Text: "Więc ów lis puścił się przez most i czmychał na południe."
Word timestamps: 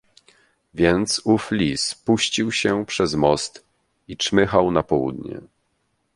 "Więc 0.73 1.21
ów 1.23 1.51
lis 1.51 1.95
puścił 1.95 2.51
się 2.51 2.85
przez 2.85 3.15
most 3.15 3.65
i 4.07 4.17
czmychał 4.17 4.71
na 4.71 4.83
południe." 4.83 5.41